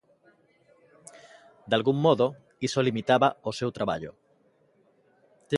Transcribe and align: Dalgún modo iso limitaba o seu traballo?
Dalgún 1.71 1.97
modo 2.05 2.27
iso 2.67 2.85
limitaba 2.87 3.27
o 3.49 3.51
seu 3.59 3.69
traballo? 3.77 4.11